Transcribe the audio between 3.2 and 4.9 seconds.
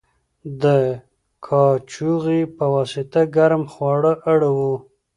ګرم خواړه اړوو.